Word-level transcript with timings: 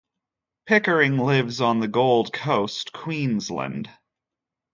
Pickering 0.65 1.19
lives 1.19 1.61
on 1.61 1.79
the 1.79 1.87
Gold 1.87 2.33
Coast, 2.33 2.91
Queensland. 2.91 3.87